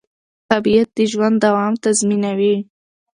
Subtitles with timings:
[0.49, 2.55] طبیعت د ژوند دوام تضمینوي